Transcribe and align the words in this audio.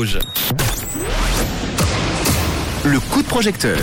Rouge. 0.00 0.18
Le 2.86 2.98
coup 3.00 3.20
de 3.20 3.26
projecteur. 3.28 3.76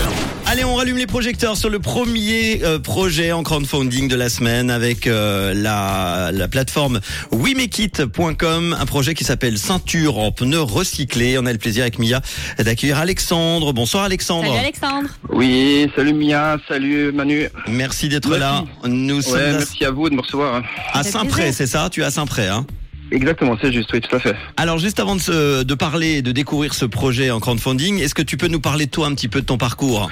Allez, 0.48 0.64
on 0.66 0.74
rallume 0.74 0.98
les 0.98 1.06
projecteurs 1.06 1.56
sur 1.56 1.70
le 1.70 1.78
premier 1.78 2.62
euh, 2.64 2.80
projet 2.80 3.32
en 3.32 3.44
crowdfunding 3.44 4.08
de 4.08 4.16
la 4.16 4.28
semaine 4.30 4.72
avec 4.72 5.06
euh, 5.06 5.54
la, 5.54 6.32
la 6.34 6.48
plateforme 6.48 7.02
WeMakeIt.com, 7.32 8.76
un 8.80 8.86
projet 8.88 9.14
qui 9.14 9.26
s'appelle 9.26 9.60
Ceinture 9.60 10.18
en 10.18 10.32
pneus 10.32 10.62
recyclés. 10.64 11.38
On 11.38 11.46
a 11.46 11.52
le 11.52 11.60
plaisir 11.60 11.84
avec 11.84 12.00
Mia 12.00 12.20
d'accueillir 12.58 12.98
Alexandre. 12.98 13.72
Bonsoir 13.72 14.04
Alexandre. 14.06 14.48
Salut 14.48 14.58
Alexandre. 14.58 15.10
Oui, 15.30 15.88
salut 15.96 16.14
Mia, 16.14 16.58
salut 16.68 17.12
Manu. 17.12 17.48
Merci 17.68 18.10
d'être 18.10 18.36
là. 18.36 18.64
Nous 18.88 19.22
sommes 19.22 19.34
Ouais, 19.36 19.52
merci 19.52 19.86
à 19.86 19.92
vous 19.92 20.10
de 20.10 20.16
me 20.16 20.22
recevoir. 20.22 20.64
à, 20.94 21.04
Saint-Pré, 21.04 21.52
c'est 21.52 21.68
ça? 21.68 21.90
Tu 21.92 22.02
es 22.02 22.06
à 22.06 22.10
Saint-Pré, 22.10 22.48
hein? 22.48 22.66
Exactement, 23.12 23.58
c'est 23.62 23.72
juste, 23.72 23.90
oui, 23.94 24.02
tout 24.02 24.16
à 24.16 24.20
fait. 24.20 24.36
Alors 24.58 24.78
juste 24.80 25.00
avant 25.00 25.16
de, 25.16 25.22
se- 25.22 25.64
de 25.64 25.74
parler 25.76 26.22
de 26.22 26.32
découvrir 26.32 26.74
ce 26.74 26.86
projet 26.86 27.32
en 27.32 27.40
crowdfunding, 27.40 28.00
est-ce 28.02 28.14
que 28.16 28.22
tu 28.22 28.38
peux 28.38 28.48
nous 28.48 28.60
parler 28.60 28.88
toi 28.88 29.08
un 29.08 29.14
petit 29.16 29.28
peu 29.30 29.42
de 29.42 29.46
ton 29.46 29.58
parcours? 29.58 30.10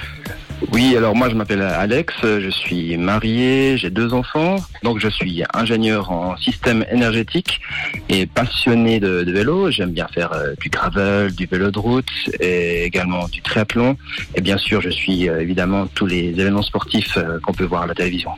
Oui, 0.72 0.96
alors 0.96 1.14
moi 1.14 1.28
je 1.28 1.34
m'appelle 1.34 1.62
Alex, 1.62 2.14
je 2.22 2.50
suis 2.50 2.96
marié, 2.96 3.76
j'ai 3.76 3.90
deux 3.90 4.14
enfants, 4.14 4.56
donc 4.82 4.98
je 4.98 5.08
suis 5.08 5.42
ingénieur 5.54 6.10
en 6.10 6.36
système 6.36 6.84
énergétique 6.90 7.60
et 8.08 8.26
passionné 8.26 8.98
de, 9.00 9.22
de 9.22 9.32
vélo. 9.32 9.70
J'aime 9.70 9.90
bien 9.90 10.08
faire 10.12 10.32
euh, 10.32 10.54
du 10.60 10.68
gravel, 10.68 11.32
du 11.34 11.46
vélo 11.46 11.70
de 11.70 11.78
route 11.78 12.08
et 12.40 12.84
également 12.84 13.28
du 13.28 13.42
triathlon. 13.42 13.96
Et 14.34 14.40
bien 14.40 14.58
sûr, 14.58 14.80
je 14.80 14.90
suis 14.90 15.28
euh, 15.28 15.40
évidemment 15.40 15.86
tous 15.94 16.06
les 16.06 16.28
événements 16.28 16.62
sportifs 16.62 17.16
euh, 17.16 17.38
qu'on 17.40 17.52
peut 17.52 17.64
voir 17.64 17.82
à 17.82 17.86
la 17.86 17.94
télévision. 17.94 18.30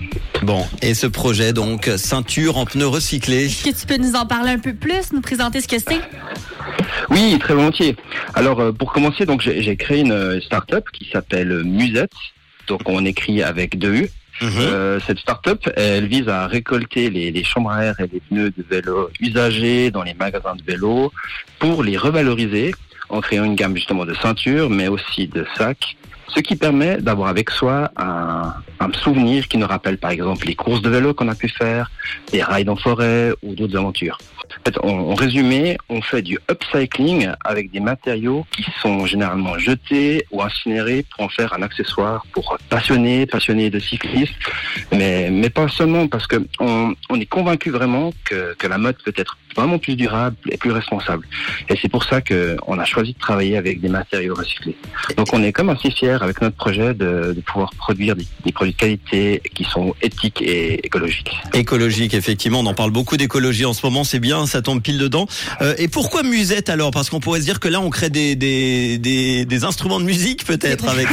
Bon, 0.43 0.67
et 0.83 0.95
ce 0.95 1.07
projet 1.07 1.53
donc, 1.53 1.91
ceinture 1.97 2.59
en 2.59 2.67
pneus 2.67 2.89
recyclés. 2.89 3.47
Est-ce 3.47 3.65
que 3.65 3.81
tu 3.81 3.87
peux 3.87 3.97
nous 3.97 4.15
en 4.15 4.27
parler 4.27 4.51
un 4.51 4.59
peu 4.59 4.75
plus, 4.75 5.13
nous 5.13 5.21
présenter 5.21 5.61
ce 5.61 5.69
que 5.69 5.79
c'est? 5.79 6.01
Oui, 7.11 7.37
très 7.39 7.55
volontiers. 7.55 7.97
Alors 8.35 8.61
euh, 8.61 8.73
pour 8.73 8.93
commencer, 8.93 9.27
donc 9.27 9.41
j'ai 9.41 9.77
créé 9.77 10.01
une 10.01 10.13
euh, 10.13 10.41
start-up 10.41 10.87
qui 10.93 11.09
s'appelle 11.11 11.53
euh, 11.53 11.65
Musette. 11.65 12.13
Donc 12.67 12.83
on 12.87 13.05
écrit 13.05 13.43
avec 13.43 13.79
deux 13.79 13.95
U. 13.95 14.11
Mhm. 14.41 14.51
Euh, 14.59 15.01
cette 15.05 15.19
start-up, 15.19 15.69
elle 15.77 16.07
vise 16.07 16.29
à 16.29 16.47
récolter 16.47 17.11
les, 17.11 17.31
les 17.33 17.45
chambres 17.45 17.71
à 17.71 17.85
air 17.87 17.95
et 17.99 18.09
les 18.13 18.21
pneus 18.21 18.51
de 18.51 18.65
vélo 18.69 19.11
usagés 19.21 19.91
dans 19.91 20.03
les 20.03 20.15
magasins 20.15 20.55
de 20.55 20.63
vélo 20.63 21.13
pour 21.59 21.83
les 21.83 21.97
revaloriser 21.97 22.75
en 23.09 23.21
créant 23.21 23.45
une 23.45 23.57
gamme 23.57 23.75
justement 23.75 24.05
de 24.05 24.15
ceintures, 24.15 24.71
mais 24.71 24.87
aussi 24.89 25.27
de 25.29 25.45
sacs, 25.57 25.97
ce 26.29 26.41
qui 26.41 26.57
permet 26.57 26.99
d'avoir 26.99 27.29
avec 27.29 27.51
soi 27.51 27.91
un, 27.97 28.55
un 28.81 28.93
souvenir 28.93 29.49
qui 29.49 29.57
nous 29.57 29.67
rappelle 29.67 29.99
par 29.99 30.11
exemple 30.11 30.47
les 30.47 30.55
courses 30.55 30.83
de 30.83 30.91
vélo 30.91 31.15
qu'on 31.15 31.29
a 31.29 31.35
pu 31.35 31.49
faire, 31.49 31.91
des 32.31 32.43
rides 32.43 32.69
en 32.69 32.77
forêt 32.77 33.33
ou 33.43 33.55
d'autres 33.55 33.77
aventures. 33.77 34.19
En 34.83 35.15
résumé, 35.15 35.79
on 35.89 36.03
fait 36.03 36.23
du 36.23 36.39
upcycling 36.51 37.31
avec 37.45 37.71
des 37.71 37.81
matériaux 37.81 38.47
qui 38.53 38.65
sont 38.83 39.07
généralement 39.07 39.59
jetés 39.59 40.25
ou 40.31 40.43
incinérés 40.43 41.05
pour 41.11 41.25
en 41.25 41.29
faire 41.29 41.53
un 41.53 41.63
accessoire 41.63 42.27
pour 42.33 42.59
passionnés, 42.69 43.27
passionnés 43.27 43.71
de 43.71 43.79
cyclisme, 43.79 44.35
mais, 44.93 45.31
mais 45.31 45.51
pas 45.51 45.69
seulement 45.69 46.09
parce 46.09 46.27
que 46.27 46.37
on, 46.61 46.95
on 47.11 47.21
est 47.21 47.27
convaincu 47.27 47.71
vraiment 47.71 48.13
que, 48.25 48.55
que 48.55 48.67
la 48.67 48.79
mode 48.79 48.97
peut 49.05 49.15
être 49.17 49.37
vraiment 49.57 49.79
plus 49.79 49.97
durable 49.97 50.37
et 50.51 50.57
plus 50.57 50.71
responsable. 50.71 51.27
Et 51.69 51.75
c'est 51.81 51.89
pour 51.89 52.05
ça 52.05 52.21
que 52.21 52.57
on 52.67 52.79
a 52.79 52.85
choisi 52.85 53.15
de 53.15 53.19
travailler 53.19 53.57
avec 53.57 53.81
des 53.81 53.89
matériaux 53.89 54.35
recyclés. 54.35 54.77
Donc 55.17 55.29
on 55.33 55.43
est 55.43 55.53
comme 55.53 55.71
assez 55.71 55.91
fiers 55.91 56.19
avec 56.21 56.41
notre 56.41 56.57
projet 56.57 56.95
de, 56.95 57.33
de 57.35 57.41
pouvoir 57.41 57.71
produire 57.71 58.15
des, 58.15 58.27
des 58.45 58.53
produits 58.53 58.75
de 58.75 58.79
qualité 58.79 59.43
qui 59.55 59.65
sont 59.65 59.95
éthiques 60.01 60.43
et 60.43 60.87
écologiques. 60.87 61.37
Écologique, 61.55 62.15
effectivement, 62.15 62.61
on 62.61 62.67
en 62.67 62.75
parle 62.75 62.93
beaucoup 62.93 63.17
d'écologie 63.17 63.65
en 63.65 63.73
ce 63.73 63.85
moment, 63.85 64.05
c'est 64.05 64.21
bien, 64.21 64.38
ça 64.47 64.63
tombe 64.63 64.81
pile 64.83 64.99
dedans. 64.99 65.27
Euh, 65.61 65.75
et 65.79 65.89
pourquoi 65.89 66.23
musette 66.23 66.69
alors? 66.69 66.91
Parce 66.91 67.11
qu'on 67.11 67.21
pourrait 67.21 67.41
se 67.41 67.45
dire 67.45 67.61
que 67.61 67.69
là, 67.69 67.81
on 67.81 67.91
crée 67.91 68.11
des, 68.11 68.37
des, 68.37 68.99
des, 68.99 69.45
des 69.45 69.65
instruments 69.65 70.01
de 70.01 70.05
musique 70.05 70.45
peut-être 70.45 70.89
avec. 70.89 71.07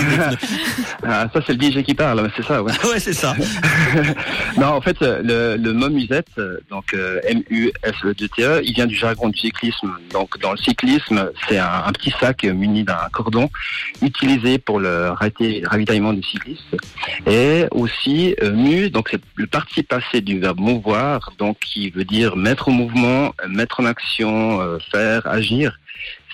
Ah, 1.04 1.28
ça 1.34 1.42
c'est 1.46 1.54
le 1.54 1.72
DJ 1.72 1.84
qui 1.84 1.94
parle, 1.94 2.30
c'est 2.36 2.46
ça, 2.46 2.62
ouais. 2.62 2.74
Ouais, 2.86 3.00
c'est 3.00 3.14
ça. 3.14 3.36
non, 4.58 4.68
en 4.68 4.82
fait, 4.82 5.02
euh, 5.02 5.22
le, 5.24 5.62
le 5.62 5.74
mot 5.74 5.90
musette, 5.90 6.28
euh, 6.38 6.60
donc 6.70 6.94
euh, 6.94 7.20
M-U-S-E-T-E, 7.28 8.60
E, 8.60 8.62
il 8.64 8.74
vient 8.74 8.86
du 8.86 8.96
jargon 8.96 9.30
du 9.30 9.38
cyclisme. 9.38 9.92
Donc, 10.12 10.40
dans 10.40 10.52
le 10.52 10.58
cyclisme, 10.58 11.32
c'est 11.48 11.58
un, 11.58 11.84
un 11.86 11.92
petit 11.92 12.14
sac 12.20 12.44
muni 12.44 12.84
d'un 12.84 12.98
cordon 13.12 13.50
utilisé 14.02 14.58
pour 14.58 14.80
le 14.80 15.10
ravitaillement 15.12 16.14
des 16.14 16.22
cyclistes. 16.22 16.76
Et 17.28 17.66
aussi, 17.72 18.36
euh, 18.42 18.52
mu, 18.52 18.90
donc 18.90 19.10
c'est 19.12 19.22
le 19.36 19.48
participe 19.48 19.88
passé 19.88 20.22
du 20.22 20.40
verbe 20.40 20.60
mouvoir, 20.60 21.32
donc 21.38 21.58
qui 21.60 21.90
veut 21.90 22.06
dire 22.06 22.36
mettre 22.36 22.68
au 22.70 22.72
mouvement, 22.72 23.15
mettre 23.48 23.80
en 23.82 23.86
action, 23.86 24.62
euh, 24.62 24.78
faire, 24.92 25.26
agir. 25.28 25.78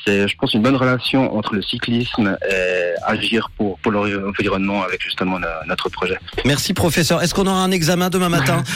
C'est, 0.03 0.27
je 0.27 0.35
pense, 0.35 0.55
une 0.55 0.63
bonne 0.63 0.75
relation 0.75 1.37
entre 1.37 1.53
le 1.53 1.61
cyclisme 1.61 2.35
et 2.51 2.93
agir 3.05 3.51
pour, 3.55 3.77
pour 3.79 3.91
l'environnement 3.91 4.81
avec 4.81 4.99
justement 5.03 5.37
notre 5.67 5.89
projet. 5.89 6.17
Merci 6.43 6.73
professeur. 6.73 7.21
Est-ce 7.21 7.35
qu'on 7.35 7.45
aura 7.45 7.63
un 7.63 7.69
examen 7.69 8.09
demain 8.09 8.29
matin? 8.29 8.63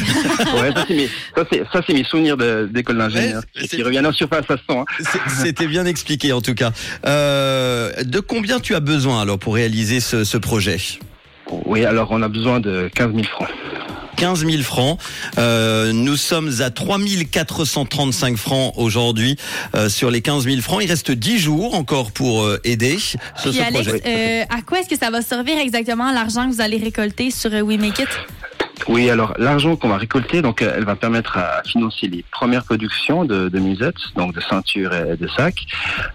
Ouais, 0.61 0.71
ça 0.71 0.85
c'est 0.87 0.93
mes, 0.95 1.07
ça, 1.35 1.43
c'est- 1.51 1.63
ça, 1.73 1.81
c'est 1.85 1.93
mes 1.93 2.03
souvenirs 2.03 2.37
de- 2.37 2.69
d'école 2.71 2.99
d'ingénieur 2.99 3.41
Ouais, 3.59 3.67
qui 3.67 3.81
reviennent 3.81 4.05
en 4.05 4.11
surface 4.13 4.45
à 4.49 4.55
ce 4.57 4.63
temps. 4.67 4.81
hein. 4.87 5.03
C'était 5.27 5.65
bien 5.67 5.85
expliqué 5.87 6.31
en 6.31 6.41
tout 6.41 6.53
cas. 6.53 6.71
Euh, 7.07 7.91
de 8.03 8.19
combien 8.19 8.59
tu 8.59 8.75
as 8.75 8.79
besoin 8.79 9.21
alors 9.21 9.39
pour 9.39 9.55
réaliser 9.55 9.99
ce, 10.01 10.23
ce 10.25 10.37
projet? 10.37 10.77
Oui, 11.65 11.85
alors 11.85 12.09
on 12.11 12.21
a 12.21 12.27
besoin 12.27 12.59
de 12.59 12.87
15 12.93 13.11
000 13.13 13.23
francs. 13.25 13.49
15 14.15 14.45
000 14.45 14.63
francs. 14.63 14.99
Euh, 15.37 15.91
nous 15.93 16.15
sommes 16.17 16.51
à 16.61 16.69
3 16.69 16.97
435 17.31 18.37
francs 18.37 18.73
aujourd'hui 18.77 19.37
euh, 19.75 19.89
sur 19.89 20.09
les 20.11 20.21
15 20.21 20.45
000 20.45 20.61
francs. 20.61 20.81
Il 20.83 20.89
reste 20.89 21.11
10 21.11 21.39
jours 21.39 21.75
encore 21.75 22.11
pour 22.11 22.43
euh, 22.43 22.59
aider 22.63 22.97
ce, 22.99 23.17
ce 23.51 23.59
Alex, 23.59 23.71
projet. 23.71 24.01
euh, 24.05 24.43
à 24.49 24.61
quoi 24.61 24.79
est-ce 24.79 24.89
que 24.89 24.97
ça 24.97 25.09
va 25.09 25.21
servir 25.21 25.57
exactement 25.59 26.11
l'argent 26.11 26.49
que 26.49 26.53
vous 26.55 26.61
allez 26.61 26.77
récolter 26.77 27.31
sur 27.31 27.53
euh, 27.53 27.61
We 27.61 27.77
Make 27.77 27.99
It? 27.99 28.07
Oui, 28.87 29.09
alors 29.09 29.33
l'argent 29.39 29.75
qu'on 29.75 29.89
va 29.89 29.97
récolter, 29.97 30.43
donc 30.43 30.61
euh, 30.61 30.73
elle 30.77 30.85
va 30.85 30.95
permettre 30.95 31.37
à 31.39 31.63
financer 31.63 32.07
les 32.07 32.23
premières 32.31 32.63
productions 32.63 33.25
de, 33.25 33.49
de 33.49 33.59
musettes, 33.59 33.95
donc 34.15 34.35
de 34.35 34.41
ceintures 34.41 34.93
et 34.93 35.17
de 35.17 35.27
sacs. 35.27 35.65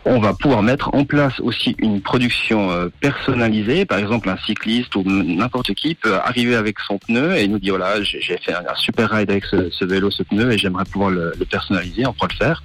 On 0.04 0.20
va 0.20 0.34
pouvoir 0.34 0.62
mettre 0.62 0.94
en 0.94 1.04
place 1.04 1.40
aussi 1.40 1.74
une 1.78 2.00
production 2.00 2.70
euh, 2.70 2.88
personnalisée. 3.00 3.86
Par 3.86 3.98
exemple, 3.98 4.28
un 4.28 4.36
cycliste 4.36 4.94
ou 4.94 5.02
n'importe 5.04 5.74
qui 5.74 5.96
peut 5.96 6.14
arriver 6.14 6.54
avec 6.54 6.78
son 6.80 6.98
pneu 6.98 7.36
et 7.36 7.48
nous 7.48 7.58
dire 7.58 7.76
voilà, 7.76 8.02
j'ai 8.02 8.38
fait 8.38 8.52
un, 8.52 8.74
super 8.76 9.10
ride 9.10 9.30
avec 9.30 9.44
ce, 9.46 9.84
vélo, 9.84 10.12
ce 10.12 10.22
pneu, 10.22 10.52
et 10.52 10.58
j'aimerais 10.58 10.84
pouvoir 10.84 11.10
le, 11.10 11.32
personnaliser. 11.50 12.06
On 12.06 12.12
pourra 12.12 12.28
le 12.30 12.36
faire. 12.36 12.62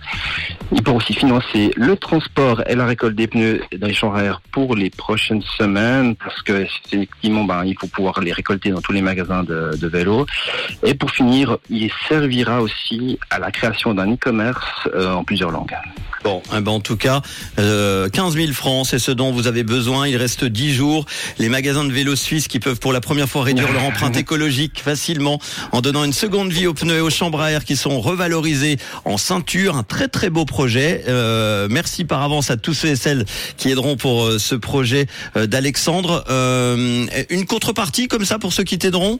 Il 0.72 0.84
pourra 0.84 0.98
aussi 0.98 1.14
financer 1.14 1.72
le 1.76 1.96
transport 1.96 2.62
et 2.68 2.76
la 2.76 2.86
récolte 2.86 3.16
des 3.16 3.28
pneus 3.28 3.62
dans 3.78 3.88
les 3.88 3.96
pour 4.52 4.76
les 4.76 4.92
prochaines 4.92 5.42
semaines, 5.42 6.16
parce 6.16 6.42
que 6.44 6.68
effectivement, 6.94 7.44
ben, 7.44 7.64
il 7.66 7.76
faut 7.80 7.88
pouvoir 7.88 8.20
les 8.22 8.32
récolter 8.32 8.70
dans 8.70 8.82
tous 8.82 8.92
les 8.92 9.02
magasins 9.02 9.44
de, 9.44 9.76
de 9.76 9.88
Et 10.84 10.94
pour 10.94 11.12
finir, 11.12 11.58
il 11.70 11.92
servira 12.08 12.62
aussi 12.62 13.20
à 13.30 13.40
la 13.40 13.52
création 13.52 13.94
d'un 13.94 14.14
e-commerce 14.14 14.66
euh, 14.94 15.14
en 15.14 15.24
plusieurs 15.24 15.52
langues. 15.52 15.76
Bon, 16.26 16.42
eh 16.58 16.60
ben, 16.60 16.72
en 16.72 16.80
tout 16.80 16.98
cas, 16.98 17.22
euh, 17.60 18.10
15 18.10 18.34
000 18.34 18.52
francs, 18.52 18.88
c'est 18.88 18.98
ce 18.98 19.12
dont 19.12 19.32
vous 19.32 19.46
avez 19.46 19.62
besoin. 19.62 20.08
Il 20.08 20.18
reste 20.18 20.44
10 20.44 20.74
jours. 20.74 21.06
Les 21.38 21.50
magasins 21.50 21.84
de 21.84 21.92
vélos 21.92 22.16
suisses 22.16 22.48
qui 22.48 22.60
peuvent 22.60 22.80
pour 22.80 22.94
la 22.94 23.00
première 23.00 23.30
fois 23.30 23.44
réduire 23.44 23.72
leur 23.72 23.84
empreinte 23.84 24.18
écologique 24.18 24.82
facilement 24.84 25.40
en 25.72 25.82
donnant 25.82 26.04
une 26.04 26.14
seconde 26.14 26.52
vie 26.52 26.66
aux 26.66 26.74
pneus 26.74 26.98
et 26.98 27.02
aux 27.02 27.12
chambres 27.12 27.42
à 27.42 27.52
air 27.52 27.64
qui 27.64 27.76
sont 27.76 28.02
revalorisés 28.02 28.78
en 29.06 29.18
ceinture. 29.18 29.78
Un 29.78 29.84
très 29.84 30.08
très 30.08 30.32
beau 30.32 30.46
projet. 30.46 31.04
Euh, 31.08 31.68
merci 31.70 32.06
par 32.06 32.24
avance 32.24 32.50
à 32.50 32.58
tous 32.58 32.74
ceux 32.74 32.90
et 32.90 32.96
celles 32.96 33.26
qui 33.58 33.70
aideront 33.70 33.96
pour 33.96 34.24
euh, 34.24 34.40
ce 34.40 34.56
projet 34.56 35.06
euh, 35.38 35.46
d'Alexandre. 35.46 36.24
Euh, 36.32 37.06
une 37.30 37.46
contrepartie 37.46 38.08
comme 38.08 38.26
ça 38.26 38.40
pour 38.40 38.52
ceux 38.52 38.64
qui 38.64 38.80
t'aideront? 38.80 39.20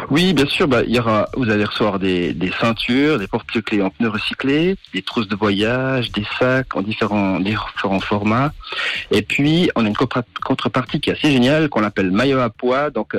Oui, 0.11 0.33
bien 0.33 0.45
sûr, 0.45 0.67
bah, 0.67 0.81
il 0.85 0.93
y 0.93 0.99
aura, 0.99 1.29
vous 1.37 1.49
allez 1.49 1.63
recevoir 1.63 1.97
des, 1.97 2.35
ceintures, 2.59 3.17
des 3.17 3.27
porte-clés 3.27 3.81
en 3.81 3.89
pneus 3.91 4.09
recyclés, 4.09 4.75
des 4.93 5.01
trousses 5.03 5.29
de 5.29 5.37
voyage, 5.37 6.11
des 6.11 6.25
sacs 6.37 6.75
en 6.75 6.81
différents, 6.81 7.39
formats. 8.01 8.51
Et 9.09 9.21
puis, 9.21 9.71
on 9.77 9.85
a 9.85 9.87
une 9.87 9.95
contrepartie 9.95 10.99
qui 10.99 11.11
est 11.11 11.13
assez 11.13 11.31
géniale, 11.31 11.69
qu'on 11.69 11.85
appelle 11.85 12.11
maillot 12.11 12.39
à 12.39 12.49
poids. 12.49 12.89
Donc, 12.89 13.15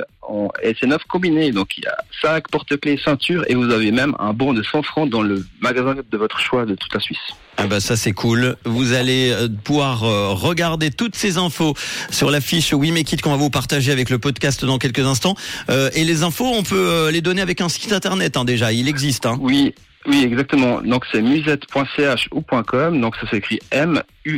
c'est 0.61 0.85
neuf 0.85 1.03
combiné. 1.05 1.51
Donc, 1.51 1.75
il 1.79 1.83
y 1.83 1.87
a 1.87 1.97
sac, 2.21 2.47
porte-clés, 2.51 2.99
ceinture, 3.03 3.43
et 3.47 3.55
vous 3.55 3.71
avez 3.71 3.91
même 3.91 4.15
un 4.19 4.33
bon 4.33 4.53
de 4.53 4.61
100 4.61 4.83
francs 4.83 5.09
dans 5.09 5.23
le 5.23 5.43
magasin 5.61 5.95
de 5.95 6.17
votre 6.19 6.39
choix 6.39 6.67
de 6.67 6.75
toute 6.75 6.93
la 6.93 6.99
Suisse. 6.99 7.33
Ah 7.57 7.67
bah 7.67 7.79
ça 7.79 7.95
c'est 7.95 8.13
cool. 8.13 8.55
Vous 8.65 8.93
allez 8.93 9.31
euh, 9.31 9.47
pouvoir 9.47 10.03
euh, 10.03 10.29
regarder 10.29 10.89
toutes 10.89 11.15
ces 11.15 11.37
infos 11.37 11.75
sur 12.09 12.31
la 12.31 12.41
fiche 12.41 12.73
We 12.73 12.91
Make 12.91 13.13
It 13.13 13.21
qu'on 13.21 13.29
va 13.29 13.37
vous 13.37 13.51
partager 13.51 13.91
avec 13.91 14.09
le 14.09 14.17
podcast 14.17 14.65
dans 14.65 14.79
quelques 14.79 15.05
instants. 15.05 15.35
Euh, 15.69 15.91
et 15.93 16.03
les 16.03 16.23
infos, 16.23 16.45
on 16.45 16.63
peut 16.63 16.82
euh, 16.83 17.11
les 17.11 17.21
donner 17.21 17.41
avec 17.41 17.61
un 17.61 17.69
site 17.69 17.93
internet 17.93 18.37
hein, 18.37 18.45
déjà. 18.45 18.71
Il 18.71 18.87
existe. 18.87 19.25
Hein. 19.25 19.37
Oui, 19.39 19.73
oui, 20.05 20.23
exactement. 20.23 20.81
Donc, 20.81 21.05
c'est 21.11 21.21
musette.ch 21.21 22.29
ou 22.31 22.41
.com. 22.41 22.99
Donc, 22.99 23.15
ça 23.15 23.29
s'écrit 23.29 23.59
M-U-U-S-E-D-T-E. 23.71 24.37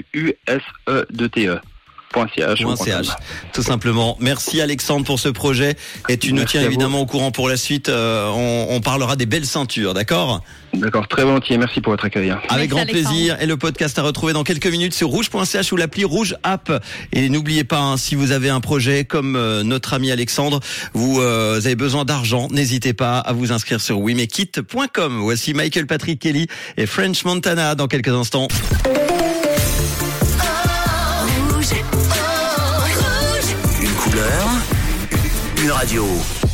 .ch, 2.16 2.64
ou 2.66 2.76
.ch, 2.76 3.08
tout 3.54 3.62
simplement. 3.64 4.18
Merci 4.20 4.62
Alexandre 4.62 5.06
pour 5.06 5.20
ce 5.20 5.30
projet 5.30 5.76
et 6.10 6.18
tu 6.18 6.32
nous 6.32 6.40
Merci 6.40 6.54
tiens 6.54 6.62
vous. 6.62 6.68
évidemment 6.68 7.02
au 7.02 7.06
courant 7.06 7.32
pour 7.32 7.50
la 7.50 7.58
suite. 7.58 7.90
Euh, 7.90 8.30
on, 8.34 8.68
on 8.76 8.82
parlera 8.82 9.16
des 9.16 9.26
belles 9.26 9.46
ceintures, 9.46 9.94
d'accord? 9.94 10.42
D'accord, 10.74 11.08
très 11.08 11.24
volontiers. 11.24 11.58
Merci 11.58 11.80
pour 11.80 11.94
votre 11.94 12.04
accueil. 12.06 12.32
Avec 12.32 12.42
Merci, 12.50 12.68
grand 12.68 12.80
Alexandre. 12.82 13.08
plaisir. 13.10 13.42
Et 13.42 13.46
le 13.46 13.56
podcast 13.58 13.98
à 13.98 14.02
retrouver 14.02 14.34
dans 14.34 14.44
quelques 14.44 14.68
minutes 14.68 14.94
sur 14.94 15.08
rouge.ch 15.08 15.72
ou 15.72 15.78
l'appli 15.78 16.04
Rouge 16.04 16.36
App. 16.44 16.84
Et 17.14 17.30
n'oubliez 17.30 17.64
pas, 17.64 17.80
hein, 17.80 17.98
si 17.98 18.16
vous 18.16 18.32
avez 18.32 18.50
un 18.50 18.60
projet 18.60 19.06
comme 19.06 19.36
euh, 19.36 19.64
notre 19.64 19.94
ami 19.94 20.12
Alexandre, 20.12 20.60
vous 20.94 21.22
euh, 21.22 21.58
avez 21.58 21.76
besoin 21.76 22.04
d'argent, 22.04 22.48
n'hésitez 22.52 22.94
pas 22.94 23.20
à 23.20 23.32
vous 23.34 23.52
inscrire 23.54 23.80
sur 23.80 24.00
wimekit.com. 24.00 25.20
Voici 25.22 25.54
Michael 25.54 25.88
Patrick 25.88 26.20
Kelly 26.20 26.48
et 26.78 26.86
French 26.86 27.24
Montana 27.24 27.76
dans 27.76 27.88
quelques 27.88 28.10
instants. 28.10 28.48
Radio. 35.68 36.45